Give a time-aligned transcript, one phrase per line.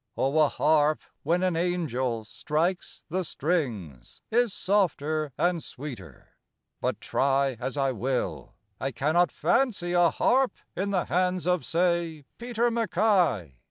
[0.17, 6.29] O a harp when an angel strikes the strings Is softer and sweeter,
[6.81, 12.25] but try As I will, I cannot fancy a harp In the hands of, say,
[12.39, 13.59] Peter MacKay.